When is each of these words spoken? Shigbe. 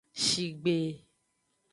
Shigbe. 0.25 0.77